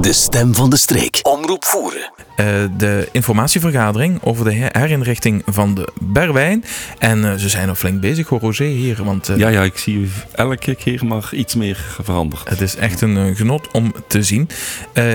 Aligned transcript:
De 0.00 0.12
stem 0.12 0.54
van 0.54 0.70
de 0.70 0.76
streek. 0.76 1.20
Omroep 1.22 1.64
voeren. 1.64 2.12
Uh, 2.36 2.46
de 2.76 3.08
informatievergadering 3.12 4.22
over 4.24 4.44
de 4.44 4.52
herinrichting 4.52 5.42
van 5.46 5.74
de 5.74 5.88
Berwijn. 6.00 6.64
En 6.98 7.18
uh, 7.18 7.34
ze 7.34 7.48
zijn 7.48 7.66
nog 7.66 7.78
flink 7.78 8.00
bezig, 8.00 8.28
hoor, 8.28 8.40
Roger 8.40 8.66
hier. 8.66 9.04
Want, 9.04 9.28
uh, 9.28 9.36
ja, 9.36 9.48
ja, 9.48 9.62
ik 9.62 9.76
zie 9.76 10.10
elke 10.32 10.74
keer 10.74 11.06
maar 11.06 11.28
iets 11.32 11.54
meer 11.54 11.76
veranderd. 12.02 12.48
Het 12.48 12.60
is 12.60 12.76
echt 12.76 13.00
een 13.00 13.36
genot 13.36 13.70
om 13.72 13.92
te 14.06 14.22
zien. 14.22 14.48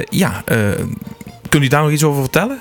ja, 0.10 0.44
kunt 1.50 1.64
u 1.64 1.68
daar 1.68 1.84
nog 1.84 1.92
iets 1.92 2.04
over 2.04 2.22
vertellen? 2.22 2.60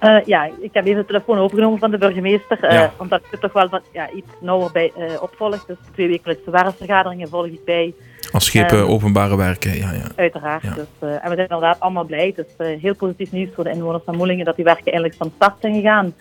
Uh, 0.00 0.24
ja, 0.24 0.50
ik 0.60 0.70
heb 0.72 0.86
even 0.86 1.00
de 1.00 1.06
telefoon 1.06 1.38
overgenomen 1.38 1.78
van 1.78 1.90
de 1.90 1.98
burgemeester, 1.98 2.64
uh, 2.64 2.72
ja. 2.72 2.92
omdat 2.96 3.20
ik 3.20 3.26
het 3.30 3.40
toch 3.40 3.52
wel 3.52 3.68
wat, 3.68 3.82
ja, 3.92 4.10
iets 4.10 4.30
nauwer 4.40 4.72
bij 4.72 4.92
uh, 4.98 5.22
opvolg. 5.22 5.66
Dus 5.66 5.76
twee 5.92 6.08
wekelijkse 6.08 6.50
waarheidsvergaderingen 6.50 7.28
volg 7.28 7.46
ik 7.46 7.64
bij. 7.64 7.94
Als 8.34 8.44
schepen 8.44 8.88
openbare 8.88 9.36
werken, 9.36 9.76
ja. 9.76 9.92
ja. 9.92 10.06
Uiteraard. 10.16 10.62
Dus, 10.62 10.86
en 11.00 11.30
we 11.30 11.34
zijn 11.34 11.38
inderdaad 11.38 11.80
allemaal 11.80 12.04
blij. 12.04 12.32
Het 12.36 12.46
is 12.58 12.80
heel 12.80 12.94
positief 12.94 13.32
nieuws 13.32 13.48
voor 13.54 13.64
de 13.64 13.70
inwoners 13.70 14.04
van 14.04 14.16
Moelingen 14.16 14.44
dat 14.44 14.56
die 14.56 14.64
werken 14.64 14.92
eindelijk 14.92 15.14
van 15.14 15.32
start 15.36 15.54
zijn 15.60 15.74
gegaan. 15.74 16.14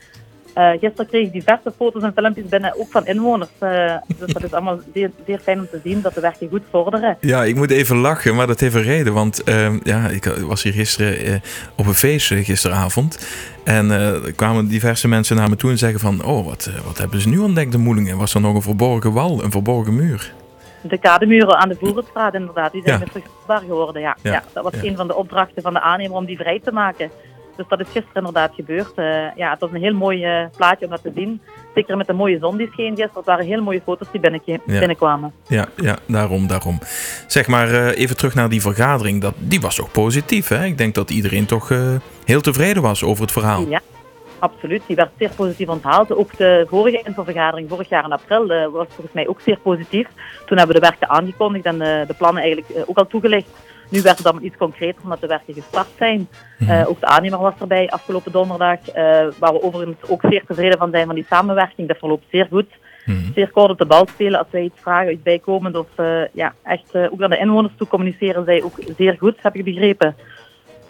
Gisteren 0.53 1.07
kreeg 1.07 1.25
ik 1.25 1.31
diverse 1.31 1.73
foto's 1.77 2.03
en 2.03 2.13
filmpjes 2.15 2.45
binnen, 2.45 2.79
ook 2.79 2.91
van 2.91 3.05
inwoners. 3.05 3.49
Dus 4.17 4.33
dat 4.33 4.43
is 4.43 4.51
allemaal 4.51 4.79
zeer, 4.93 5.11
zeer, 5.25 5.39
fijn 5.39 5.59
om 5.59 5.67
te 5.71 5.79
zien 5.83 6.01
dat 6.01 6.13
de 6.13 6.21
werken 6.21 6.49
goed 6.49 6.61
vorderen. 6.71 7.17
Ja, 7.19 7.43
ik 7.43 7.55
moet 7.55 7.71
even 7.71 7.97
lachen, 7.97 8.35
maar 8.35 8.47
dat 8.47 8.59
heeft 8.59 8.75
een 8.75 8.83
reden. 8.83 9.13
Want 9.13 9.49
uh, 9.49 9.79
ja, 9.83 10.07
ik 10.07 10.25
was 10.25 10.63
hier 10.63 10.73
gisteren 10.73 11.41
op 11.77 11.85
een 11.85 11.93
feestje 11.93 12.43
gisteravond. 12.43 13.27
En 13.63 13.91
er 13.91 14.33
kwamen 14.33 14.67
diverse 14.67 15.07
mensen 15.07 15.35
naar 15.35 15.49
me 15.49 15.55
toe 15.55 15.69
en 15.69 15.77
zeggen 15.77 15.99
van... 15.99 16.23
Oh, 16.23 16.45
wat, 16.45 16.69
wat 16.85 16.97
hebben 16.97 17.21
ze 17.21 17.29
nu 17.29 17.37
ontdekt, 17.37 17.71
de 17.71 17.77
Moelingen? 17.77 18.17
Was 18.17 18.33
er 18.33 18.41
nog 18.41 18.55
een 18.55 18.61
verborgen 18.61 19.13
wal, 19.13 19.43
een 19.43 19.51
verborgen 19.51 19.95
muur? 19.95 20.33
De 20.83 20.97
kademuren 20.97 21.57
aan 21.57 21.69
de 21.69 21.75
Voerenstraat 21.79 22.33
inderdaad, 22.33 22.71
die 22.71 22.81
zijn 22.85 22.99
ja. 22.99 23.05
terugbaar 23.05 23.59
geworden. 23.59 24.01
Ja. 24.01 24.17
Ja. 24.21 24.31
ja. 24.31 24.43
dat 24.53 24.63
was 24.63 24.73
een 24.81 24.95
van 24.95 25.07
de 25.07 25.15
opdrachten 25.15 25.61
van 25.61 25.73
de 25.73 25.81
aannemer 25.81 26.15
om 26.15 26.25
die 26.25 26.37
vrij 26.37 26.59
te 26.59 26.71
maken. 26.71 27.11
Dus 27.55 27.65
dat 27.69 27.79
is 27.79 27.85
gisteren 27.85 28.15
inderdaad 28.15 28.53
gebeurd. 28.55 28.91
Uh, 28.95 29.35
ja, 29.35 29.49
het 29.49 29.59
was 29.59 29.71
een 29.71 29.81
heel 29.81 29.93
mooi 29.93 30.41
uh, 30.41 30.45
plaatje 30.57 30.85
om 30.85 30.91
dat 30.91 31.01
te 31.01 31.11
zien. 31.15 31.41
Zeker 31.73 31.97
met 31.97 32.07
de 32.07 32.13
mooie 32.13 32.37
zon 32.39 32.57
die 32.57 32.69
scheen 32.71 32.87
gisteren. 32.87 33.15
Het 33.15 33.25
waren 33.25 33.45
heel 33.45 33.61
mooie 33.61 33.81
foto's 33.85 34.07
die 34.11 34.21
binnenkwamen. 34.65 35.33
Ja, 35.47 35.67
ja, 35.75 35.97
daarom, 36.07 36.47
daarom. 36.47 36.79
Zeg 37.27 37.47
maar 37.47 37.69
uh, 37.69 37.97
even 37.97 38.17
terug 38.17 38.35
naar 38.35 38.49
die 38.49 38.61
vergadering. 38.61 39.21
Dat, 39.21 39.33
die 39.37 39.61
was 39.61 39.75
toch 39.75 39.91
positief, 39.91 40.47
hè? 40.47 40.65
Ik 40.65 40.77
denk 40.77 40.95
dat 40.95 41.09
iedereen 41.09 41.45
toch 41.45 41.71
heel 42.25 42.41
tevreden 42.41 42.81
was 42.81 43.03
over 43.03 43.21
het 43.21 43.31
verhaal. 43.31 43.67
Ja, 43.67 43.81
absoluut. 44.43 44.83
Die 44.87 44.95
werd 44.95 45.11
zeer 45.17 45.31
positief 45.35 45.67
onthaald. 45.67 46.11
Ook 46.11 46.37
de 46.37 46.65
vorige 46.69 47.01
infovergadering, 47.03 47.69
vorig 47.69 47.89
jaar 47.89 48.03
in 48.03 48.11
april, 48.11 48.47
was 48.71 48.87
volgens 48.87 49.13
mij 49.13 49.27
ook 49.27 49.41
zeer 49.41 49.59
positief. 49.59 50.07
Toen 50.45 50.57
hebben 50.57 50.75
we 50.75 50.81
de 50.81 50.87
werken 50.87 51.09
aangekondigd 51.09 51.65
en 51.65 51.77
de 51.77 52.15
plannen 52.17 52.43
eigenlijk 52.43 52.87
ook 52.87 52.97
al 52.97 53.07
toegelicht. 53.07 53.49
Nu 53.93 54.01
werd 54.01 54.17
het 54.17 54.25
dan 54.25 54.43
iets 54.43 54.57
concreter 54.57 55.03
omdat 55.03 55.21
de 55.21 55.27
werken 55.27 55.53
gestart 55.53 55.87
zijn. 55.97 56.27
Mhm. 56.57 56.71
Uh, 56.71 56.89
ook 56.89 56.99
de 56.99 57.05
aannemer 57.05 57.39
was 57.39 57.53
erbij 57.59 57.89
afgelopen 57.89 58.31
donderdag. 58.31 58.79
Uh, 58.87 58.93
waar 59.39 59.53
we 59.53 59.61
overigens 59.61 60.09
ook 60.09 60.21
zeer 60.29 60.43
tevreden 60.47 60.77
van 60.77 60.91
zijn 60.91 61.05
van 61.05 61.15
die 61.15 61.25
samenwerking. 61.29 61.87
Dat 61.87 61.97
verloopt 61.97 62.25
zeer 62.31 62.47
goed. 62.49 62.67
Mm 63.05 63.15
-hmm. 63.15 63.33
Zeer 63.33 63.51
kort 63.51 63.69
op 63.69 63.77
de 63.77 63.85
bal 63.85 64.07
spelen 64.07 64.39
als 64.39 64.47
wij 64.51 64.61
iets 64.61 64.81
vragen, 64.81 65.11
iets 65.11 65.21
bijkomen. 65.21 65.75
Of 65.75 65.87
uh, 65.97 66.21
ja, 66.33 66.53
echt 66.63 66.95
ook 66.95 67.17
naar 67.17 67.29
de 67.29 67.37
inwoners 67.37 67.73
toe 67.77 67.87
communiceren 67.87 68.45
zij 68.45 68.63
ook 68.63 68.79
zeer 68.97 69.15
goed, 69.19 69.35
heb 69.41 69.55
ik 69.55 69.63
begrepen. 69.63 70.15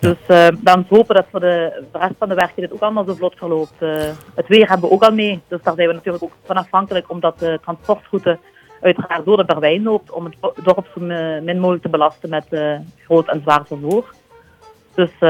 Dus 0.04 0.18
uh, 0.28 0.48
dan 0.60 0.86
hopen 0.90 1.16
dat 1.16 1.26
voor 1.32 1.40
de, 1.40 1.84
rest 1.92 2.14
van 2.20 2.30
de 2.30 2.36
werken 2.36 2.62
dit 2.62 2.74
ook 2.74 2.82
allemaal 2.82 3.06
zo 3.06 3.16
vlot 3.16 3.36
verloopt. 3.38 3.74
Uh, 3.80 3.90
het 4.36 4.48
weer 4.48 4.70
hebben 4.70 4.90
we 4.90 4.96
ook 4.96 5.04
al 5.04 5.14
mee, 5.14 5.42
dus 5.48 5.62
daar 5.64 5.74
zijn 5.76 5.88
we 5.88 5.94
natuurlijk 5.94 6.24
ook 6.24 6.32
van 6.46 6.56
afhankelijk 6.56 7.10
omdat 7.10 7.40
de 7.40 7.60
transportroute 7.62 8.40
uiteraard 8.82 9.26
door 9.26 9.38
de 9.38 9.46
Berwijn 9.46 9.84
loopt 9.84 10.12
om 10.12 10.26
het 10.26 10.36
dorp 10.64 10.88
zo 10.94 11.02
min 11.42 11.60
mogelijk 11.60 11.84
te 11.84 11.90
belasten 11.90 12.30
met 12.30 12.46
uh, 12.50 12.76
groot 13.06 13.28
en 13.28 13.42
zwaar 13.42 13.66
vervoer. 13.66 14.14
Dus 14.96 15.10
uh, 15.20 15.30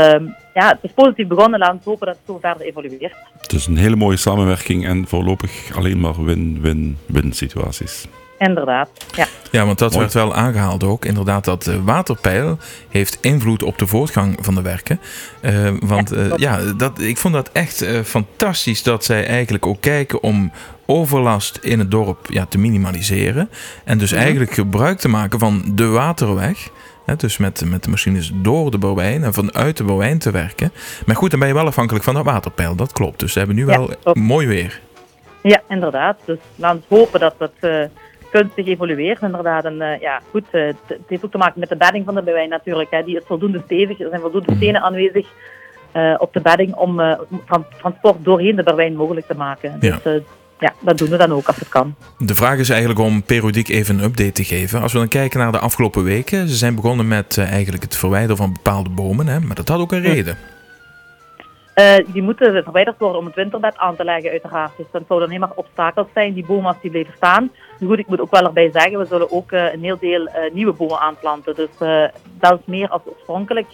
ja, 0.53 0.67
het 0.67 0.79
is 0.81 0.91
positief 0.91 1.27
begonnen. 1.27 1.59
Laten 1.59 1.77
we 1.83 1.89
hopen 1.89 2.07
dat 2.07 2.15
het 2.15 2.25
zo 2.25 2.37
verder 2.41 2.67
evolueert. 2.67 3.15
Het 3.41 3.53
is 3.53 3.67
een 3.67 3.77
hele 3.77 3.95
mooie 3.95 4.17
samenwerking 4.17 4.85
en 4.85 5.07
voorlopig 5.07 5.75
alleen 5.75 5.99
maar 5.99 6.23
win-win-win 6.23 7.33
situaties. 7.33 8.07
Inderdaad, 8.43 8.89
ja. 9.15 9.27
Ja, 9.51 9.65
want 9.65 9.79
dat 9.79 9.95
werd 9.95 10.13
wel 10.13 10.35
aangehaald 10.35 10.83
ook. 10.83 11.05
Inderdaad, 11.05 11.45
dat 11.45 11.63
de 11.63 11.83
waterpeil 11.83 12.57
heeft 12.89 13.17
invloed 13.21 13.63
op 13.63 13.77
de 13.77 13.87
voortgang 13.87 14.37
van 14.41 14.55
de 14.55 14.61
werken. 14.61 14.99
Uh, 15.41 15.69
want 15.79 16.09
ja, 16.09 16.15
uh, 16.15 16.31
ja, 16.35 16.59
dat, 16.77 16.99
ik 16.99 17.17
vond 17.17 17.33
dat 17.33 17.49
echt 17.51 17.83
uh, 17.83 18.01
fantastisch 18.01 18.83
dat 18.83 19.05
zij 19.05 19.27
eigenlijk 19.27 19.65
ook 19.65 19.81
kijken 19.81 20.23
om 20.23 20.51
overlast 20.85 21.59
in 21.61 21.79
het 21.79 21.91
dorp 21.91 22.27
ja, 22.29 22.45
te 22.45 22.57
minimaliseren. 22.57 23.49
En 23.83 23.97
dus 23.97 24.11
eigenlijk 24.11 24.53
gebruik 24.53 24.99
te 24.99 25.09
maken 25.09 25.39
van 25.39 25.63
de 25.73 25.87
waterweg. 25.87 26.69
Hè, 27.05 27.15
dus 27.15 27.37
met, 27.37 27.65
met 27.65 27.83
de 27.83 27.89
machines 27.89 28.31
door 28.35 28.71
de 28.71 28.77
Bouwijn 28.77 29.23
en 29.23 29.33
vanuit 29.33 29.77
de 29.77 29.83
Bouwijn 29.83 30.19
te 30.19 30.31
werken. 30.31 30.71
Maar 31.05 31.15
goed, 31.15 31.31
dan 31.31 31.39
ben 31.39 31.47
je 31.47 31.53
wel 31.53 31.67
afhankelijk 31.67 32.05
van 32.05 32.13
dat 32.13 32.25
waterpeil. 32.25 32.75
Dat 32.75 32.93
klopt. 32.93 33.19
Dus 33.19 33.31
ze 33.31 33.37
hebben 33.37 33.55
nu 33.55 33.65
wel 33.65 33.93
mooi 34.13 34.47
weer. 34.47 34.81
Ja, 35.41 35.61
inderdaad. 35.69 36.17
Dus 36.25 36.37
laten 36.55 36.83
we 36.87 36.95
hopen 36.95 37.19
dat 37.19 37.35
uh, 37.61 37.83
kunstig 38.33 38.67
evolueert. 38.67 39.21
Inderdaad. 39.21 39.65
En 39.65 39.75
uh, 39.75 39.99
ja, 39.99 40.21
goed, 40.31 40.43
uh, 40.51 40.65
het 40.87 40.99
heeft 41.07 41.25
ook 41.25 41.31
te 41.31 41.37
maken 41.37 41.59
met 41.59 41.69
de 41.69 41.75
bedding 41.75 42.05
van 42.05 42.15
de 42.15 42.21
Bouwijn 42.21 42.49
natuurlijk. 42.49 42.91
Hè. 42.91 43.03
Die 43.03 43.17
is 43.17 43.23
voldoende 43.25 43.61
stevig. 43.65 43.99
Er 43.99 44.09
zijn 44.09 44.21
voldoende 44.21 44.51
mhm. 44.51 44.57
stenen 44.57 44.81
aanwezig 44.81 45.27
op 46.17 46.33
de 46.33 46.41
bedding 46.41 46.73
om 46.75 47.01
transport 47.77 48.15
doorheen 48.23 48.55
de 48.55 48.63
Berwijn 48.63 48.95
mogelijk 48.95 49.27
te 49.27 49.35
maken. 49.35 49.77
Ja. 49.79 49.99
Dus 50.03 50.21
ja, 50.59 50.73
dat 50.79 50.97
doen 50.97 51.09
we 51.09 51.17
dan 51.17 51.31
ook 51.31 51.47
als 51.47 51.55
het 51.55 51.69
kan. 51.69 51.95
De 52.17 52.35
vraag 52.35 52.57
is 52.57 52.69
eigenlijk 52.69 52.99
om 52.99 53.23
periodiek 53.23 53.67
even 53.67 53.97
een 53.97 54.03
update 54.03 54.31
te 54.31 54.43
geven. 54.43 54.81
Als 54.81 54.93
we 54.93 54.99
dan 54.99 55.07
kijken 55.07 55.39
naar 55.39 55.51
de 55.51 55.59
afgelopen 55.59 56.03
weken. 56.03 56.47
Ze 56.47 56.55
zijn 56.55 56.75
begonnen 56.75 57.07
met 57.07 57.37
eigenlijk 57.37 57.83
het 57.83 57.95
verwijderen 57.95 58.37
van 58.37 58.53
bepaalde 58.53 58.89
bomen. 58.89 59.27
Hè, 59.27 59.39
maar 59.39 59.55
dat 59.55 59.67
had 59.67 59.79
ook 59.79 59.91
een 59.91 60.01
reden. 60.01 60.37
Uh, 61.75 61.95
die 62.13 62.21
moeten 62.21 62.63
verwijderd 62.63 62.99
worden 62.99 63.19
om 63.19 63.25
het 63.25 63.35
winterbed 63.35 63.77
aan 63.77 63.95
te 63.95 64.03
leggen 64.03 64.31
uiteraard. 64.31 64.71
Dus 64.77 64.85
dat 64.91 65.03
zouden 65.07 65.27
alleen 65.27 65.39
maar 65.39 65.51
obstakels 65.55 66.07
zijn, 66.13 66.33
die 66.33 66.45
bomen 66.45 66.65
als 66.65 66.81
die 66.81 66.91
blijven 66.91 67.13
staan. 67.15 67.51
Goed, 67.85 67.99
ik 67.99 68.07
moet 68.07 68.19
ook 68.19 68.31
wel 68.31 68.43
erbij 68.43 68.71
zeggen, 68.71 68.99
we 68.99 69.05
zullen 69.05 69.31
ook 69.31 69.51
uh, 69.51 69.73
een 69.73 69.83
heel 69.83 69.97
deel 69.99 70.29
nieuwe 70.53 70.73
bomen 70.73 70.99
aanplanten. 70.99 71.55
Dus 71.55 71.69
dat 72.39 72.59
is 72.59 72.65
meer 72.65 72.89
als 72.89 73.01
oorspronkelijk. 73.05 73.67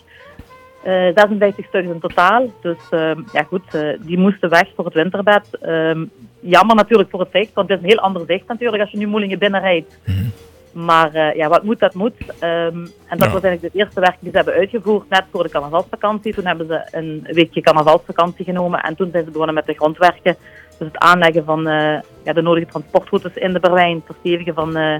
56 0.83 1.65
stuks 1.65 1.87
in 1.87 1.99
totaal. 1.99 2.51
Dus 2.61 2.77
ehm, 2.89 3.21
ja 3.33 3.43
goed, 3.43 3.77
die 3.99 4.17
moesten 4.17 4.49
weg 4.49 4.67
voor 4.75 4.85
het 4.85 4.93
winterbed. 4.93 5.57
Ehm, 5.61 6.05
jammer 6.39 6.75
natuurlijk 6.75 7.09
voor 7.09 7.19
het 7.19 7.29
zicht, 7.31 7.53
want 7.53 7.69
het 7.69 7.77
is 7.77 7.83
een 7.83 7.89
heel 7.89 7.99
ander 7.99 8.23
zicht 8.27 8.47
natuurlijk 8.47 8.81
als 8.81 8.91
je 8.91 8.97
nu 8.97 9.07
Moelingen 9.07 9.39
binnenrijdt. 9.39 9.99
Mm 10.05 10.31
Maar 10.73 11.15
uh, 11.15 11.33
ja, 11.33 11.47
wat 11.47 11.63
moet, 11.63 11.79
dat 11.79 11.93
moet. 11.93 12.13
Um, 12.43 12.87
en 13.07 13.17
dat 13.17 13.31
was 13.31 13.41
eigenlijk 13.41 13.73
de 13.73 13.79
eerste 13.79 13.99
werk 13.99 14.17
die 14.19 14.29
ze 14.29 14.35
hebben 14.35 14.53
uitgevoerd 14.53 15.09
net 15.09 15.23
voor 15.31 15.43
de 15.43 15.49
carnavalsvakantie. 15.49 16.33
Toen 16.33 16.45
hebben 16.45 16.67
ze 16.67 16.87
een 16.91 17.27
weekje 17.31 17.61
carnavalsvakantie 17.61 18.45
genomen 18.45 18.79
en 18.79 18.95
toen 18.95 19.09
zijn 19.11 19.23
ze 19.23 19.31
begonnen 19.31 19.55
met 19.55 19.65
de 19.65 19.73
grondwerken. 19.73 20.35
Dus 20.77 20.87
het 20.87 20.97
aanleggen 20.97 21.45
van 21.45 21.67
uh, 21.67 21.99
ja, 22.23 22.33
de 22.33 22.41
nodige 22.41 22.65
transportroutes 22.65 23.33
in 23.33 23.53
de 23.53 23.59
Berwijn, 23.59 23.95
het 23.95 24.05
verstevigen 24.05 24.53
van 24.53 24.77
uh, 24.77 24.95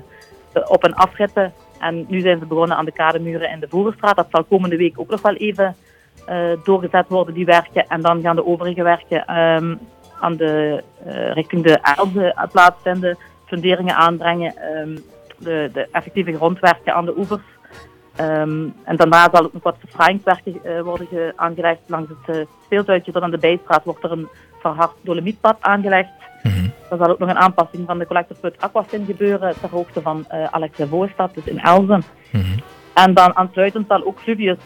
de 0.53 0.69
op- 0.69 0.84
en 0.84 0.94
afritten. 0.94 1.53
En 1.79 2.06
nu 2.08 2.19
zijn 2.19 2.40
ze 2.40 2.46
begonnen 2.46 2.78
aan 2.78 2.85
de 2.85 2.91
kademuren 2.91 3.50
in 3.50 3.59
de 3.59 3.68
Voerenstraat. 3.69 4.16
Dat 4.16 4.28
zal 4.31 4.44
komende 4.44 4.78
week 4.78 5.00
ook 5.00 5.09
nog 5.09 5.22
wel 5.22 5.35
even 5.35 5.75
doorgezet 6.63 7.08
worden, 7.08 7.34
die 7.34 7.46
werken. 7.46 7.88
En 7.88 8.02
dan 8.02 8.22
gaan 8.22 8.35
de 8.35 8.46
overige 8.46 8.84
werken 8.84 9.38
um, 9.38 9.79
aan 10.19 10.35
de, 10.35 10.84
richting 11.34 11.63
de 11.63 11.79
Elde 11.97 12.47
plaatsvinden, 12.52 13.18
funderingen 13.46 13.96
aanbrengen, 13.96 14.53
um, 14.78 15.03
de, 15.39 15.69
de, 15.73 15.88
effectieve 15.91 16.33
grondwerken 16.33 16.94
aan 16.94 17.05
de 17.05 17.17
oevers. 17.17 17.41
Um, 18.22 18.73
en 18.83 18.95
daarna 18.95 19.29
zal 19.31 19.44
ook 19.44 19.53
nog 19.53 19.63
wat 19.63 19.75
verfraaiingswerken 19.79 20.59
uh, 20.66 20.81
worden 20.81 21.33
aangelegd 21.35 21.79
langs 21.88 22.09
het 22.09 22.35
uh, 22.35 22.45
speeltuintje. 22.66 23.11
Tot 23.11 23.22
aan 23.22 23.31
de 23.31 23.38
Bijstraat 23.38 23.83
wordt 23.83 24.03
er 24.03 24.11
een 24.11 24.28
verhard 24.59 24.95
dolomietpad 25.01 25.57
aangelegd. 25.59 26.09
Mm 26.44 26.51
-hmm. 26.51 26.72
Er 26.89 26.97
zal 26.97 27.09
ook 27.09 27.19
nog 27.19 27.29
een 27.29 27.38
aanpassing 27.38 27.85
van 27.85 27.97
de 27.97 28.07
collectorput 28.07 28.61
Aquasin 28.61 29.05
gebeuren 29.05 29.53
ter 29.59 29.69
hoogte 29.69 30.01
van 30.01 30.25
uh, 30.33 30.44
Alex 30.44 30.78
Voorstad, 30.89 31.33
dus 31.33 31.44
in 31.44 31.59
Elzen. 31.59 32.03
Mm 32.31 32.41
-hmm. 32.41 32.59
En 32.94 33.13
dan 33.13 33.35
aansluitend 33.35 33.88
zal 33.88 34.05
ook 34.05 34.19
Fluvius 34.19 34.57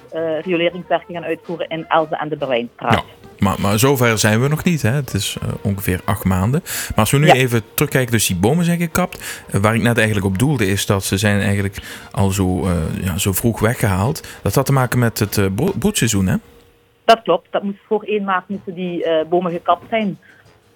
rioleringswerken 0.41 1.13
gaan 1.13 1.23
uitvoeren 1.23 1.69
in 1.69 1.85
Elzen 1.87 2.17
en 2.17 2.29
de 2.29 2.37
Berwijnstraat. 2.37 2.93
Ja. 2.93 3.22
Maar, 3.43 3.55
maar 3.61 3.79
zover 3.79 4.17
zijn 4.17 4.41
we 4.41 4.47
nog 4.47 4.63
niet. 4.63 4.81
Hè? 4.81 4.91
Het 4.91 5.13
is 5.13 5.37
uh, 5.43 5.49
ongeveer 5.61 6.01
acht 6.05 6.23
maanden. 6.23 6.61
Maar 6.63 6.95
als 6.95 7.11
we 7.11 7.17
nu 7.17 7.25
ja. 7.25 7.33
even 7.33 7.61
terugkijken, 7.73 8.11
dus 8.11 8.27
die 8.27 8.35
bomen 8.35 8.65
zijn 8.65 8.79
gekapt. 8.79 9.43
Uh, 9.51 9.61
waar 9.61 9.75
ik 9.75 9.81
net 9.81 9.97
eigenlijk 9.97 10.25
op 10.25 10.39
doelde 10.39 10.67
is 10.67 10.85
dat 10.85 11.03
ze 11.03 11.17
zijn 11.17 11.41
eigenlijk 11.41 12.07
al 12.11 12.29
zo, 12.29 12.65
uh, 12.65 12.71
ja, 13.01 13.17
zo 13.17 13.31
vroeg 13.31 13.59
weggehaald. 13.59 14.39
Dat 14.43 14.55
had 14.55 14.65
te 14.65 14.73
maken 14.73 14.99
met 14.99 15.19
het 15.19 15.49
broedseizoen, 15.79 16.27
hè? 16.27 16.35
Dat 17.05 17.21
klopt. 17.21 17.47
Dat 17.51 17.63
moest 17.63 17.79
voor 17.87 18.03
1 18.03 18.23
maart 18.23 18.49
moesten 18.49 18.73
die 18.73 19.05
bomen 19.29 19.51
gekapt 19.51 19.83
zijn. 19.89 20.17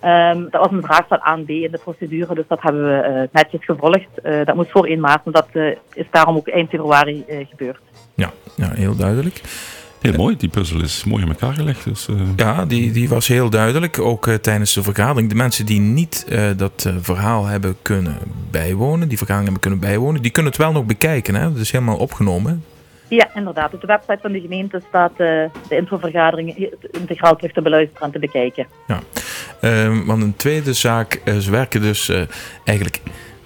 Um, 0.03 0.47
dat 0.49 0.61
was 0.61 0.71
een 0.71 0.83
vraag 0.83 1.07
van 1.07 1.19
A 1.27 1.33
en 1.33 1.45
B 1.45 1.49
in 1.49 1.71
de 1.71 1.79
procedure, 1.83 2.35
dus 2.35 2.45
dat 2.47 2.61
hebben 2.61 2.83
we 2.83 3.29
netjes 3.31 3.65
gevolgd. 3.65 4.07
dat 4.45 4.55
moest 4.55 4.71
voor 4.71 4.85
1 4.85 4.99
maart 4.99 5.25
en 5.25 5.31
dat 5.31 5.47
is 5.93 6.05
daarom 6.11 6.35
ook 6.35 6.47
eind 6.47 6.69
februari 6.69 7.25
gebeurd. 7.49 7.79
Ja, 8.15 8.31
ja, 8.55 8.69
heel 8.73 8.95
duidelijk. 8.95 9.41
Heel 10.01 10.13
mooi, 10.13 10.37
die 10.37 10.49
puzzel 10.49 10.81
is 10.81 11.03
mooi 11.03 11.23
in 11.23 11.29
elkaar 11.29 11.53
gelegd. 11.53 11.83
Dus, 11.83 12.07
uh... 12.07 12.21
Ja, 12.35 12.65
die, 12.65 12.91
die 12.91 13.09
was 13.09 13.27
heel 13.27 13.49
duidelijk, 13.49 13.99
ook 13.99 14.27
uh, 14.27 14.35
tijdens 14.35 14.73
de 14.73 14.83
vergadering. 14.83 15.29
De 15.29 15.35
mensen 15.35 15.65
die 15.65 15.79
niet 15.79 16.25
uh, 16.29 16.49
dat 16.57 16.89
verhaal 17.01 17.45
hebben 17.45 17.75
kunnen 17.81 18.17
bijwonen, 18.51 19.07
die 19.07 19.17
vergadering 19.17 19.51
hebben 19.51 19.71
kunnen 19.71 19.89
bijwonen, 19.89 20.21
die 20.21 20.31
kunnen 20.31 20.51
het 20.51 20.61
wel 20.61 20.71
nog 20.71 20.85
bekijken. 20.85 21.35
Hè? 21.35 21.41
Dat 21.53 21.61
is 21.61 21.71
helemaal 21.71 21.97
opgenomen. 21.97 22.63
Ja, 23.09 23.35
inderdaad. 23.35 23.73
Op 23.73 23.81
de 23.81 23.87
website 23.87 24.19
van 24.21 24.31
de 24.31 24.39
gemeente 24.39 24.81
staat 24.87 25.11
uh, 25.11 25.17
de 25.17 25.75
infovergadering 25.75 26.75
integraal 26.91 27.35
terug 27.35 27.51
te 27.53 27.61
beluisteren 27.61 28.01
en 28.01 28.11
te 28.11 28.19
bekijken. 28.19 28.67
Ja, 28.87 28.99
uh, 29.61 30.05
want 30.05 30.23
een 30.23 30.35
tweede 30.35 30.73
zaak, 30.73 31.21
uh, 31.25 31.37
ze 31.37 31.51
werken 31.51 31.81
dus 31.81 32.11
eigenlijk 32.63 32.96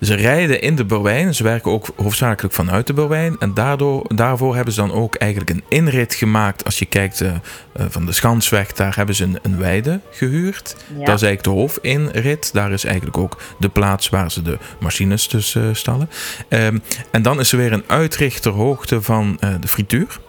ze 0.01 0.15
rijden 0.15 0.61
in 0.61 0.75
de 0.75 0.85
Berwijn. 0.85 1.35
Ze 1.35 1.43
werken 1.43 1.71
ook 1.71 1.87
hoofdzakelijk 1.95 2.53
vanuit 2.53 2.87
de 2.87 2.93
Berwijn. 2.93 3.35
En 3.39 3.53
daardoor, 3.53 4.05
daarvoor 4.07 4.55
hebben 4.55 4.73
ze 4.73 4.79
dan 4.79 4.91
ook 4.91 5.15
eigenlijk 5.15 5.51
een 5.51 5.63
inrit 5.69 6.13
gemaakt. 6.13 6.65
Als 6.65 6.79
je 6.79 6.85
kijkt 6.85 7.21
uh, 7.21 7.29
uh, 7.29 7.85
van 7.89 8.05
de 8.05 8.11
Schansweg, 8.11 8.71
daar 8.71 8.95
hebben 8.95 9.15
ze 9.15 9.23
een, 9.23 9.39
een 9.41 9.57
weide 9.57 9.99
gehuurd. 10.11 10.75
Ja. 10.97 11.05
Dat 11.05 11.15
is 11.15 11.21
eigenlijk 11.21 11.43
de 11.43 11.49
hoofdinrit. 11.49 12.53
Daar 12.53 12.71
is 12.71 12.83
eigenlijk 12.83 13.17
ook 13.17 13.37
de 13.59 13.69
plaats 13.69 14.09
waar 14.09 14.31
ze 14.31 14.41
de 14.41 14.57
machines 14.79 15.27
dus 15.27 15.55
uh, 15.55 15.63
stallen. 15.71 16.09
Um, 16.49 16.81
en 17.11 17.21
dan 17.21 17.39
is 17.39 17.51
er 17.51 17.57
weer 17.57 17.73
een 17.73 17.83
uitrichterhoogte 17.87 19.01
van 19.01 19.39
de 19.59 19.67
frituur. 19.67 20.19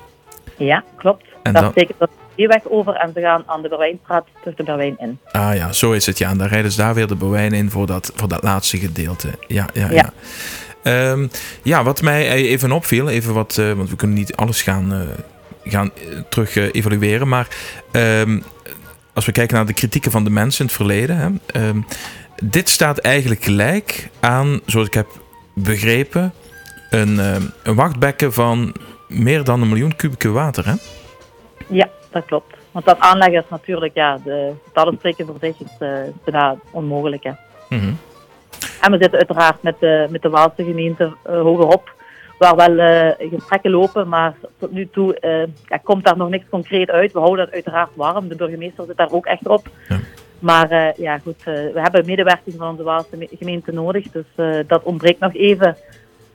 Ja, 0.57 0.85
klopt. 0.97 1.25
En 1.43 1.53
dat 1.53 1.75
betekent 1.75 1.99
dat 1.99 2.11
weg 2.47 2.69
over 2.69 2.95
en 2.95 3.13
ze 3.15 3.21
gaan 3.21 3.43
aan 3.47 3.63
de 3.63 3.69
Berwijnstraat 3.69 4.27
terug 4.41 4.57
de 4.57 4.63
Berwijn 4.63 4.99
in. 4.99 5.19
Ah 5.31 5.55
ja, 5.55 5.73
zo 5.73 5.93
is 5.93 6.07
het. 6.07 6.19
Ja, 6.19 6.31
en 6.31 6.39
dan 6.39 6.47
rijden 6.47 6.71
ze 6.71 6.77
daar 6.77 6.95
weer 6.95 7.07
de 7.07 7.17
Berwijn 7.17 7.53
in 7.53 7.71
voor 7.71 7.87
dat, 7.87 8.13
voor 8.15 8.29
dat 8.29 8.43
laatste 8.43 8.79
gedeelte. 8.79 9.29
Ja, 9.47 9.67
ja, 9.73 9.91
ja. 9.91 10.13
Ja, 10.83 11.11
um, 11.11 11.31
ja 11.63 11.83
wat 11.83 12.03
mij 12.03 12.31
even 12.31 12.73
opviel, 12.73 13.09
even 13.09 13.35
wat, 13.35 13.57
uh, 13.61 13.73
want 13.73 13.91
we 13.91 13.97
kunnen 13.97 14.17
niet 14.17 14.37
alles 14.37 14.63
gaan, 14.63 14.93
uh, 14.93 15.01
gaan 15.65 15.91
uh, 16.09 16.19
terug 16.29 16.55
evalueren, 16.55 17.29
maar 17.29 17.49
um, 17.93 18.43
als 19.15 19.27
we 19.27 19.33
kijken 19.33 19.57
naar 19.57 19.67
de 19.67 19.73
kritieken 19.73 20.11
van 20.11 20.25
de 20.25 20.31
mensen 20.31 20.61
in 20.61 20.67
het 20.67 20.75
verleden, 20.75 21.17
hè, 21.17 21.67
um, 21.69 21.87
dit 22.43 22.69
staat 22.69 22.99
eigenlijk 22.99 23.45
gelijk 23.45 24.09
aan, 24.21 24.61
zoals 24.67 24.87
ik 24.87 24.95
heb 24.95 25.07
begrepen, 25.55 26.33
een, 26.91 27.19
een 27.63 27.75
wachtbekken 27.75 28.33
van 28.33 28.75
meer 29.09 29.45
dan 29.45 29.63
een 29.63 29.69
miljoen 29.69 29.97
kubieke 29.97 30.31
water. 30.31 30.67
Hè? 30.67 30.75
Ja, 31.69 31.89
dat 32.13 32.25
klopt. 32.25 32.57
Want 32.71 32.85
dat 32.85 32.99
aanleggen 32.99 33.43
is 33.43 33.49
natuurlijk, 33.49 33.95
ja, 33.95 34.19
de 34.25 34.53
getallen 34.65 34.95
spreken 34.95 35.27
voor 35.27 35.37
zich, 35.41 35.61
is 35.61 35.77
uh, 35.81 35.99
bijna 36.25 36.57
onmogelijk. 36.71 37.25
Hè. 37.25 37.31
Mm 37.69 37.79
-hmm. 37.79 37.99
En 38.81 38.91
we 38.91 38.99
zitten 39.01 39.19
uiteraard 39.19 39.63
met 39.63 39.75
de, 39.79 40.07
met 40.11 40.23
de 40.23 40.29
Waalse 40.29 40.65
gemeente 40.65 41.05
uh, 41.27 41.41
hogerop, 41.41 41.95
waar 42.39 42.57
wel 42.57 42.77
uh, 42.77 43.31
gesprekken 43.31 43.71
lopen, 43.71 44.09
maar 44.09 44.35
tot 44.59 44.73
nu 44.73 44.89
toe 44.93 45.17
ja, 45.67 45.77
komt 45.77 46.05
daar 46.05 46.17
nog 46.17 46.29
niks 46.29 46.45
concreet 46.51 46.91
uit. 46.91 47.13
We 47.13 47.19
houden 47.19 47.45
dat 47.45 47.55
uiteraard 47.55 47.91
warm, 47.95 48.29
de 48.29 48.37
burgemeester 48.37 48.85
zit 48.85 48.97
daar 48.97 49.13
ook 49.13 49.27
echt 49.27 49.49
op. 49.49 49.69
Ja. 49.89 50.01
Maar 50.39 51.01
ja, 51.01 51.19
goed, 51.19 51.43
we 51.45 51.81
hebben 51.81 52.07
medewerking 52.07 52.57
van 52.59 52.71
onze 52.71 52.83
Waalse 52.83 53.29
gemeente 53.39 53.73
nodig, 53.73 54.07
dus 54.11 54.67
dat 54.67 54.83
ontbreekt 54.83 55.21
nog 55.21 55.35
even. 55.35 55.77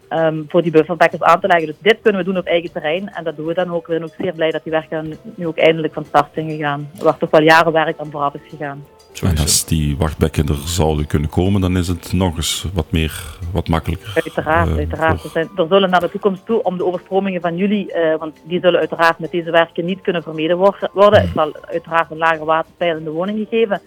Um, 0.10 0.46
voor 0.50 0.62
die 0.62 0.72
bufferbekkers 0.72 1.22
aan 1.22 1.40
te 1.40 1.48
leggen. 1.48 1.66
Dus 1.68 1.76
dit 1.80 1.98
kunnen 2.02 2.22
we 2.22 2.28
doen 2.28 2.38
op 2.38 2.46
eigen 2.46 2.72
terrein 2.72 3.10
en 3.14 3.24
dat 3.24 3.36
doen 3.36 3.46
we 3.46 3.54
dan 3.54 3.72
ook. 3.72 3.88
We 3.88 3.94
zijn 3.94 4.04
ook 4.04 4.16
zeer 4.18 4.34
blij 4.34 4.52
dat 4.52 4.64
die 4.64 4.72
werken 4.72 5.18
nu 5.36 5.48
ook 5.48 5.58
eindelijk 5.58 5.94
van 5.94 6.06
start 6.06 6.34
zijn 6.34 6.50
gegaan. 6.50 6.90
Waar 7.02 7.18
toch 7.18 7.30
wel 7.30 7.42
jaren 7.42 7.72
werk 7.72 8.00
aan 8.00 8.12
vooraf 8.12 8.34
is 8.34 8.50
gegaan. 8.50 8.84
En 9.22 9.38
als 9.38 9.66
die 9.66 9.98
wachtbekken 9.98 10.48
er 10.48 10.56
zouden 10.66 11.08
kunnen 11.08 11.30
komen, 11.30 11.62
dan 11.62 11.78
is 11.78 11.88
het 11.88 12.14
nog 12.14 12.36
eens 12.36 12.66
wat 12.74 12.92
meer, 12.92 13.38
wat 13.52 13.68
makkelijker. 13.68 14.12
Uiteraard, 14.16 14.70
uh, 14.70 14.76
uiteraard. 14.76 15.24
Er, 15.24 15.30
zijn, 15.30 15.50
er, 15.56 15.66
zullen 15.70 15.90
naar 15.90 16.00
de 16.00 16.10
toekomst 16.10 16.46
toe, 16.46 16.64
om 16.64 16.78
de 16.78 16.86
overstromingen 16.86 17.42
van 17.42 17.58
jullie, 17.58 17.94
uh, 17.96 18.16
want 18.20 18.36
die 18.44 18.60
zullen 18.60 18.80
uiteraard 18.80 19.20
met 19.20 19.32
deze 19.32 19.52
werken 19.52 19.86
niet 19.86 20.02
kunnen 20.02 20.24
vermeden 20.24 20.58
worden. 20.58 21.22
Het 21.22 21.30
zal 21.34 21.56
uiteraard 21.62 22.12
een 22.12 22.18
lager 22.18 22.46
waterpeil 22.46 22.98
in 22.98 23.04
de 23.04 23.10
woningen 23.10 23.48
geven. 23.50 23.82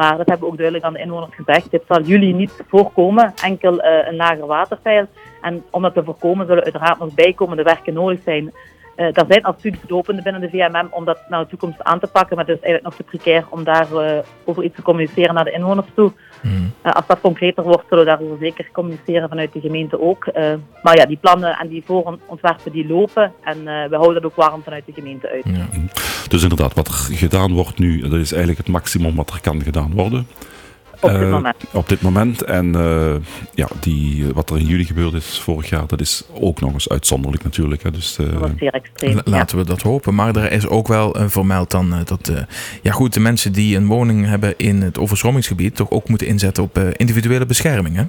Maar 0.00 0.16
dat 0.16 0.28
hebben 0.28 0.46
we 0.46 0.52
ook 0.52 0.56
duidelijk 0.56 0.86
aan 0.86 0.92
de 0.92 0.98
inwoners 0.98 1.34
gezegd. 1.34 1.70
Dit 1.70 1.82
zal 1.88 2.02
jullie 2.02 2.34
niet 2.34 2.62
voorkomen, 2.68 3.32
enkel 3.42 3.74
uh, 3.74 4.06
een 4.06 4.16
lager 4.16 4.46
waterpeil. 4.46 5.06
En 5.40 5.64
om 5.70 5.82
dat 5.82 5.94
te 5.94 6.04
voorkomen 6.04 6.46
zullen 6.46 6.64
uiteraard 6.64 6.98
nog 6.98 7.14
bijkomende 7.14 7.62
werken 7.62 7.92
nodig 7.92 8.22
zijn. 8.24 8.52
Uh, 8.96 9.06
er 9.06 9.24
zijn 9.28 9.42
al 9.42 9.54
studies 9.58 9.80
lopende 9.88 10.22
binnen 10.22 10.40
de 10.40 10.48
VMM 10.48 10.88
om 10.90 11.04
dat 11.04 11.18
naar 11.28 11.40
de 11.40 11.48
toekomst 11.48 11.82
aan 11.82 12.00
te 12.00 12.06
pakken, 12.06 12.36
maar 12.36 12.46
het 12.46 12.56
is 12.56 12.62
eigenlijk 12.62 12.84
nog 12.84 12.94
te 12.94 13.16
precair 13.16 13.44
om 13.48 13.64
daarover 13.64 14.16
uh, 14.16 14.22
over 14.44 14.64
iets 14.64 14.74
te 14.74 14.82
communiceren 14.82 15.34
naar 15.34 15.44
de 15.44 15.52
inwoners 15.52 15.86
toe. 15.94 16.12
Mm. 16.42 16.72
Uh, 16.86 16.92
als 16.92 17.06
dat 17.06 17.20
concreter 17.20 17.62
wordt, 17.62 17.84
zullen 17.88 18.04
we 18.04 18.10
daarover 18.10 18.36
zeker 18.40 18.68
communiceren 18.72 19.28
vanuit 19.28 19.52
de 19.52 19.60
gemeente 19.60 20.00
ook. 20.00 20.28
maar 20.82 20.96
ja, 20.96 21.06
die 21.06 21.16
plannen 21.16 21.58
en 21.58 21.68
die 21.68 21.82
voorontwerpen 21.84 22.72
die 22.72 22.86
lopen 22.86 23.32
en 23.42 23.64
we 23.64 23.96
houden 23.96 24.14
dat 24.14 24.24
ook 24.24 24.36
warm 24.36 24.62
vanuit 24.62 24.86
de 24.86 24.92
gemeente 24.92 25.28
uit. 25.28 25.44
Ja. 25.44 25.88
Dus 26.28 26.42
inderdaad, 26.42 26.74
wat 26.74 26.88
er 26.88 27.16
gedaan 27.16 27.52
wordt 27.52 27.78
nu, 27.78 28.00
dat 28.00 28.12
is 28.12 28.32
eigenlijk 28.32 28.58
het 28.58 28.68
maximum 28.68 29.14
wat 29.16 29.30
er 29.30 29.40
kan 29.40 29.62
gedaan 29.62 29.92
worden. 29.94 30.26
Op 31.00 31.10
dit 31.10 31.30
moment. 31.30 31.56
Uh, 31.68 31.74
op 31.74 31.88
dit 31.88 32.02
moment. 32.02 32.42
En 32.42 32.66
uh, 32.76 33.14
ja, 33.54 33.68
die, 33.80 34.32
wat 34.34 34.50
er 34.50 34.56
in 34.56 34.66
juli 34.66 34.84
gebeurd 34.84 35.14
is 35.14 35.40
vorig 35.40 35.68
jaar, 35.68 35.86
dat 35.86 36.00
is 36.00 36.24
ook 36.40 36.60
nog 36.60 36.72
eens 36.72 36.88
uitzonderlijk 36.88 37.44
natuurlijk. 37.44 37.82
Hè. 37.82 37.90
Dus, 37.90 38.18
uh, 38.18 38.30
dat 38.30 38.40
was 38.40 38.50
zeer 38.58 38.72
extreem. 38.72 39.20
Laten 39.24 39.58
we 39.58 39.64
dat 39.64 39.82
hopen. 39.82 40.14
Maar 40.14 40.36
er 40.36 40.52
is 40.52 40.68
ook 40.68 40.88
wel 40.88 41.16
vermeld 41.26 41.70
dan 41.70 41.94
dat 42.04 42.32
ja, 42.82 42.92
goed, 42.92 43.14
de 43.14 43.20
mensen 43.20 43.52
die 43.52 43.76
een 43.76 43.86
woning 43.86 44.26
hebben 44.26 44.54
in 44.56 44.82
het 44.82 44.98
overstromingsgebied 44.98 45.76
toch 45.76 45.90
ook 45.90 46.08
moeten 46.08 46.26
inzetten 46.26 46.62
op 46.62 46.78
individuele 46.78 47.46
bescherming. 47.46 47.96
Hè? 47.96 48.04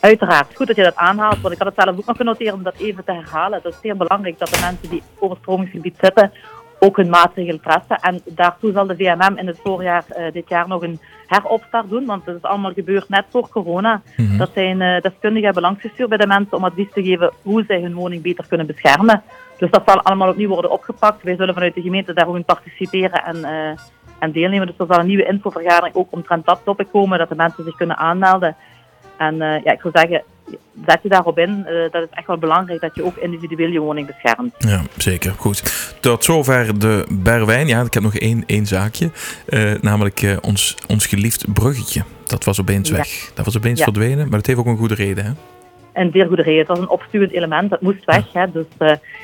Uiteraard, 0.00 0.46
goed 0.54 0.66
dat 0.66 0.76
je 0.76 0.82
dat 0.82 0.96
aanhaalt, 0.96 1.40
want 1.40 1.54
ik 1.54 1.62
had 1.62 1.74
het 1.74 1.84
zelf 1.84 1.98
ook 1.98 2.06
nog 2.06 2.16
genoteerd 2.16 2.54
om 2.54 2.62
dat 2.62 2.74
even 2.78 3.04
te 3.04 3.12
herhalen. 3.12 3.60
Het 3.62 3.72
is 3.72 3.80
zeer 3.82 3.96
belangrijk 3.96 4.38
dat 4.38 4.48
de 4.48 4.58
mensen 4.60 4.88
die 4.88 4.98
in 4.98 5.04
het 5.14 5.22
overstromingsgebied 5.22 5.94
zitten 6.00 6.32
ook 6.78 6.96
hun 6.96 7.08
maatregelen 7.08 7.60
treffen. 7.60 7.96
En 7.96 8.20
daartoe 8.24 8.72
zal 8.72 8.86
de 8.86 8.96
VMM 8.96 9.36
in 9.36 9.46
het 9.46 9.58
voorjaar 9.62 10.04
uh, 10.08 10.32
dit 10.32 10.48
jaar 10.48 10.68
nog 10.68 10.82
een 10.82 11.00
heropstart 11.26 11.88
doen, 11.90 12.06
want 12.06 12.24
dat 12.24 12.36
is 12.36 12.42
allemaal 12.42 12.72
gebeurd 12.72 13.08
net 13.08 13.24
voor 13.30 13.48
corona. 13.48 14.02
Mm 14.16 14.26
-hmm. 14.26 14.38
Dat 14.38 14.50
zijn 14.54 14.80
uh, 14.80 15.00
deskundigen 15.00 15.44
hebben 15.44 15.62
langsgestuurd 15.62 16.08
bij 16.08 16.18
de 16.18 16.26
mensen 16.26 16.56
om 16.56 16.64
advies 16.64 16.92
te 16.92 17.02
geven 17.02 17.32
hoe 17.42 17.64
zij 17.66 17.80
hun 17.80 17.94
woning 17.94 18.22
beter 18.22 18.46
kunnen 18.48 18.66
beschermen. 18.66 19.22
Dus 19.58 19.70
dat 19.70 19.82
zal 19.86 20.02
allemaal 20.02 20.28
opnieuw 20.28 20.48
worden 20.48 20.70
opgepakt. 20.70 21.22
Wij 21.22 21.36
zullen 21.36 21.54
vanuit 21.54 21.74
de 21.74 21.80
gemeente 21.80 22.12
daar 22.12 22.28
ook 22.28 22.36
in 22.36 22.44
participeren 22.44 23.24
en, 23.24 23.36
uh, 23.36 23.78
en 24.18 24.32
deelnemen. 24.32 24.66
Dus 24.66 24.78
er 24.78 24.86
zal 24.86 24.98
een 24.98 25.06
nieuwe 25.06 25.26
infovergadering 25.26 25.94
ook 25.94 26.08
omtrent 26.10 26.46
dat 26.46 26.60
topic 26.64 26.86
komen, 26.92 27.18
dat 27.18 27.28
de 27.28 27.34
mensen 27.34 27.64
zich 27.64 27.76
kunnen 27.76 27.96
aanmelden. 27.96 28.56
En 29.16 29.36
ja, 29.36 29.70
ik 29.72 29.80
zou 29.80 29.92
zeggen, 29.92 30.22
zet 30.86 30.98
je 31.02 31.08
daarop 31.08 31.38
in. 31.38 31.66
Uh, 31.68 31.90
dat 31.90 32.02
is 32.02 32.08
echt 32.10 32.26
wel 32.26 32.38
belangrijk 32.38 32.80
dat 32.80 32.94
je 32.94 33.04
ook 33.04 33.16
individueel 33.16 33.68
je 33.70 33.80
woning 33.80 34.06
beschermt. 34.06 34.54
Ja, 34.58 34.82
zeker. 34.96 35.32
Goed. 35.36 35.62
Tot 36.00 36.24
zover 36.24 36.78
de 36.78 37.06
Berwijn. 37.10 37.66
Ja, 37.66 37.80
ik 37.80 37.94
heb 37.94 38.02
nog 38.02 38.14
één, 38.14 38.42
één 38.46 38.66
zaakje. 38.66 39.10
Uh, 39.48 39.72
namelijk 39.80 40.22
uh, 40.22 40.36
ons, 40.40 40.76
ons 40.88 41.06
geliefd 41.06 41.52
bruggetje. 41.52 42.02
Dat 42.24 42.44
was 42.44 42.60
opeens 42.60 42.88
Ja. 42.88 42.96
weg. 42.96 43.30
Dat 43.34 43.44
was 43.44 43.56
opeens 43.56 43.78
Ja. 43.78 43.84
verdwenen. 43.84 44.18
Maar 44.28 44.38
dat 44.38 44.46
heeft 44.46 44.58
ook 44.58 44.66
een 44.66 44.76
goede 44.76 44.94
reden. 44.94 45.24
Hè? 45.24 45.30
Een 45.92 46.10
zeer 46.12 46.26
goede 46.26 46.42
reden. 46.42 46.58
Het 46.58 46.68
was 46.68 46.78
een 46.78 46.88
opstuwend 46.88 47.32
element, 47.32 47.70
dat 47.70 47.80
moest 47.80 48.04
weg. 48.04 48.32
Hè. 48.32 48.50
Dus, 48.52 48.64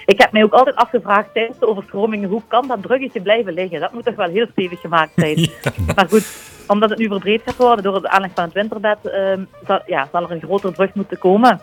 ik 0.07 0.21
heb 0.21 0.33
mij 0.33 0.43
ook 0.43 0.53
altijd 0.53 0.77
afgevraagd 0.77 1.29
tijdens 1.35 1.59
de 1.59 1.69
overstromingen, 1.69 2.29
hoe 2.29 2.43
kan 2.49 2.69
dat 2.69 2.81
bruggetje 2.81 3.21
blijven 3.21 3.53
liggen? 3.53 3.81
Dat 3.81 3.93
moet 3.93 4.05
toch 4.05 4.15
wel 4.17 4.29
heel 4.31 4.47
stevig 4.53 4.81
gemaakt 4.81 5.13
zijn. 5.17 5.51
Maar 5.97 6.07
goed, 6.09 6.27
omdat 6.67 6.91
het 6.91 6.99
nu 6.99 7.07
verbreed 7.07 7.43
gaat 7.45 7.57
worden 7.57 7.85
door 7.85 8.01
de 8.01 8.09
aanleg 8.09 8.31
van 8.35 8.45
het 8.45 8.53
winterbed, 8.53 8.99
uh, 9.05 9.33
zal, 9.67 9.81
ja, 9.87 10.09
er 10.13 10.31
een 10.31 10.43
grotere 10.43 10.73
brug 10.73 10.95
moeten 10.95 11.19
komen. 11.19 11.61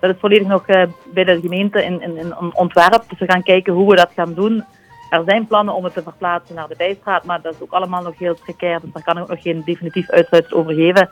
Dat 0.00 0.10
is 0.10 0.20
volledig 0.20 0.46
nog 0.46 0.68
uh, 0.68 0.82
bij 1.14 1.24
de 1.24 1.40
gemeente 1.40 1.84
in, 1.84 2.00
in, 2.02 2.36
ontwerp. 2.54 3.04
Dus 3.08 3.18
we 3.18 3.30
gaan 3.30 3.42
kijken 3.42 3.72
hoe 3.72 3.90
we 3.90 3.96
dat 3.96 4.10
gaan 4.14 4.34
doen. 4.34 4.64
Er 5.10 5.22
zijn 5.26 5.46
plannen 5.46 5.74
om 5.74 5.84
het 5.84 5.92
te 5.92 6.02
verplaatsen 6.02 6.54
naar 6.54 6.68
de 6.68 6.74
Bijstraat, 6.76 7.24
maar 7.24 7.40
dat 7.40 7.54
is 7.54 7.60
ook 7.60 7.72
allemaal 7.72 8.02
nog 8.02 8.18
heel 8.18 8.38
precair. 8.44 8.80
Dus 8.80 8.92
daar 8.92 9.02
kan 9.02 9.16
ik 9.16 9.22
ook 9.22 9.28
nog 9.28 9.42
geen 9.42 9.62
definitief 9.64 10.10
uitsluitsel 10.10 10.58
over 10.58 10.74
geven. 10.74 11.10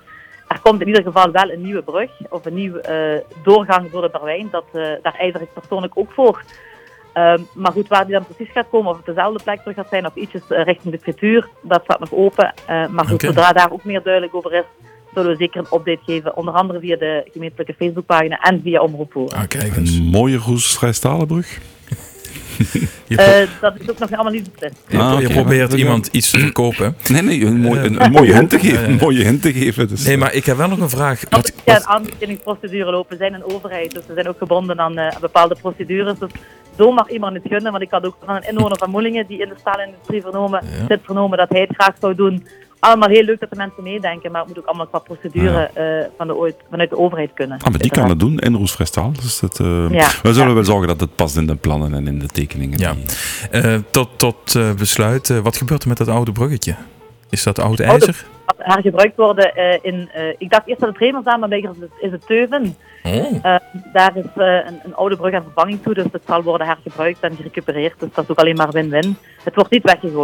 Er 0.49 0.61
komt 0.63 0.81
in 0.81 0.87
ieder 0.87 1.03
geval 1.03 1.31
wel 1.31 1.51
een 1.51 1.63
nieuwe 1.63 1.83
brug 1.83 2.11
of 2.29 2.45
een 2.45 2.55
nieuwe 2.55 2.85
uh, 3.29 3.43
doorgang 3.45 3.91
door 3.91 4.03
de 4.03 4.09
Berwijn. 4.09 4.49
Dat, 4.51 4.65
uh, 4.73 4.83
daar 5.03 5.15
ijzer 5.19 5.41
ik 5.41 5.53
persoonlijk 5.53 5.93
ook 5.97 6.13
voor. 6.13 6.43
Uh, 7.17 7.35
maar 7.55 7.73
goed, 7.73 7.89
waar 7.89 8.05
die 8.07 8.15
dan 8.15 8.27
precies 8.27 8.53
gaat 8.53 8.67
komen, 8.71 8.91
of 8.91 8.97
het 8.97 9.07
dezelfde 9.07 9.43
plek 9.45 9.59
terug 9.61 9.75
gaat 9.77 9.89
zijn 9.91 10.07
of 10.07 10.15
ietsjes 10.15 10.43
uh, 10.49 10.65
richting 10.65 10.95
de 10.95 11.01
frituur, 11.03 11.49
dat 11.63 11.81
staat 11.85 12.01
nog 12.01 12.13
open. 12.13 12.55
Uh, 12.71 12.87
maar 12.89 13.05
goed, 13.07 13.21
zodra 13.23 13.53
daar 13.53 13.73
ook 13.73 13.85
meer 13.85 14.03
duidelijk 14.03 14.35
over 14.35 14.53
is, 14.53 14.65
zullen 15.15 15.31
we 15.31 15.37
zeker 15.37 15.61
een 15.61 15.79
update 15.79 16.01
geven. 16.05 16.37
Onder 16.37 16.55
andere 16.55 16.81
via 16.81 16.97
de 16.97 17.29
gemeentelijke 17.33 17.75
Facebookpagina 17.79 18.39
en 18.41 18.61
via 18.63 18.81
Omroep. 18.81 19.17
Ah, 19.17 19.49
kijk 19.49 19.77
eens. 19.77 19.97
Een 19.97 20.05
mooie 20.05 20.39
pro- 20.45 20.57
Uh, 23.09 23.27
dat 23.61 23.75
is 23.81 23.91
ook 23.91 23.99
nog 23.99 24.13
allemaal 24.13 24.33
niet 24.33 24.53
beslist. 24.53 24.75
je, 24.89 24.99
Ah, 24.99 25.21
je 25.21 25.29
probeert 25.29 25.73
Ja. 25.73 25.79
iemand 25.79 26.07
iets 26.07 26.31
te 26.31 26.39
verkopen. 26.39 26.97
Nee, 27.13 27.23
nee, 27.23 27.45
een, 27.45 27.57
mooi, 27.61 27.79
Eh, 27.79 27.85
een, 27.85 28.05
een 28.05 28.11
mooie 28.11 28.33
hint 28.35 28.51
te 28.51 28.59
geven. 28.59 28.85
Een 28.85 28.97
mooie 28.97 29.23
hint 29.25 29.43
te 29.43 29.53
geven. 29.53 29.89
Dus, 29.89 30.05
Nee, 30.07 30.17
maar 30.17 30.35
ik 30.35 30.45
heb 30.45 30.57
wel 30.57 30.69
nog 30.69 30.79
een 30.81 30.89
vraag. 30.91 31.23
Wat, 31.31 31.53
ja, 31.65 31.77
een 31.77 31.85
aanbestedingsprocedure 31.87 32.91
lopen. 32.91 33.11
We 33.11 33.17
zijn 33.17 33.35
een 33.35 33.45
overheid, 33.55 33.91
dus 33.95 34.07
we 34.07 34.15
zijn 34.15 34.29
ook 34.29 34.39
gebonden 34.39 34.81
aan, 34.81 34.99
uh, 34.99 35.09
aan 35.09 35.21
bepaalde 35.21 35.57
procedures. 35.61 36.19
Dus 36.19 36.31
zo 36.79 36.93
mag 36.93 37.09
iemand 37.11 37.35
het 37.35 37.43
gunnen, 37.49 37.71
want 37.73 37.83
ik 37.85 37.91
had 37.91 38.07
ook 38.07 38.17
van 38.25 38.37
een 38.37 38.49
inwoner 38.49 38.79
van 38.79 38.91
Moelingen 38.91 39.27
die 39.27 39.39
in 39.39 39.49
de 39.49 39.55
staalindustrie 39.59 40.21
vernomen, 40.23 40.61
Ja. 40.65 40.87
zit 40.89 41.01
vernomen 41.03 41.39
dat 41.39 41.49
hij 41.49 41.61
het 41.61 41.71
graag 41.75 41.95
zou 42.01 42.15
doen. 42.15 42.47
Allemaal 42.79 43.09
heel 43.09 43.23
leuk 43.23 43.41
dat 43.41 43.51
de 43.51 43.57
mensen 43.57 43.83
meedenken, 43.83 44.31
maar 44.33 44.41
het 44.41 44.49
moet 44.49 44.59
ook 44.59 44.67
allemaal 44.67 44.87
qua 44.87 44.99
procedure 44.99 45.71
uh, 45.79 46.07
van 46.17 46.27
de, 46.27 46.35
ooit- 46.37 46.57
vanuit 46.71 46.91
de 46.91 46.99
overheid 46.99 47.31
kunnen. 47.35 47.59
Ah, 47.61 47.71
maar 47.71 47.79
die 47.81 47.91
kan 47.91 48.09
het 48.09 48.21
doen 48.21 48.39
in 48.39 48.55
Roes-Vrijstaal. 48.55 49.13
Dus 49.13 49.41
dat, 49.41 49.59
uh, 49.59 49.67
Ja. 49.91 50.09
We 50.23 50.33
zullen 50.33 50.49
Ja. 50.49 50.55
wel 50.55 50.65
zorgen 50.65 50.89
dat 50.89 51.01
het 51.01 51.15
past 51.17 51.37
in 51.37 51.47
de 51.47 51.55
plannen 51.57 51.95
en 51.95 52.07
in 52.07 52.19
de 52.19 52.27
tekeningen. 52.27 52.79
Ja. 52.79 52.93
die- 52.93 53.61
eh, 53.61 53.79
tot 53.91 54.09
tot 54.17 54.55
eh, 54.55 54.73
besluit, 54.73 55.31
eh, 55.31 55.39
wat 55.39 55.57
gebeurt 55.57 55.83
er 55.83 55.89
met 55.89 55.97
dat 55.99 56.09
oude 56.09 56.33
bruggetje? 56.33 56.75
Is 57.31 57.43
dat 57.43 57.59
oud 57.59 57.81
ijzer? 57.81 58.25
Dat 58.47 58.57
hergebruikt 58.59 59.17
worden 59.17 59.55
eh, 59.55 59.79
in... 59.83 60.09
eh, 60.13 60.29
ik 60.39 60.51
dacht 60.51 60.67
eerst 60.67 60.81
dat 60.81 60.89
het 60.89 60.99
Remersdaan, 60.99 61.41
maar 61.41 61.49
bij 61.49 61.59
is 61.59 61.69
het, 61.81 61.91
is 62.01 62.11
het 62.11 62.27
Teuven. 62.27 62.77
Oh, 63.05 63.13
Eh, 63.43 63.57
daar 63.93 64.17
is 64.17 64.25
een, 64.35 64.81
een 64.85 64.95
oude 64.95 65.17
brug 65.17 65.35
aan 65.35 65.43
vervanging 65.43 65.83
toe, 65.83 65.95
dus 65.95 66.05
het 66.13 66.23
zal 66.27 66.43
worden 66.43 66.67
hergebruikt 66.67 67.21
en 67.21 67.37
gerecupereerd. 67.37 68.01
Dus 68.01 68.09
dat 68.15 68.25
is 68.25 68.31
ook 68.31 68.39
alleen 68.39 68.57
maar 68.57 68.71
win-win. 68.71 69.17
Het 69.45 69.55
wordt 69.55 69.71
niet 69.71 69.83
weggegooid. 69.83 70.17